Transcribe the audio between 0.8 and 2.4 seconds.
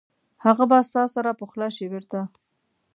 ساه سره پخلا شي بیرته؟